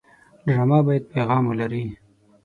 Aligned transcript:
ډرامه 0.45 0.79
باید 0.87 1.03
پیغام 1.13 1.43
ولري 1.47 1.85